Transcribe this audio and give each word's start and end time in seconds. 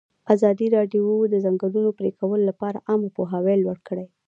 ازادي 0.35 0.67
راډیو 0.77 1.05
د 1.27 1.31
د 1.33 1.35
ځنګلونو 1.45 1.89
پرېکول 1.99 2.39
لپاره 2.49 2.83
عامه 2.87 3.09
پوهاوي 3.15 3.55
لوړ 3.63 3.77
کړی. 3.87 4.05